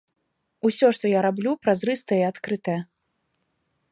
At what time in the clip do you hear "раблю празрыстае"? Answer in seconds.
1.25-2.19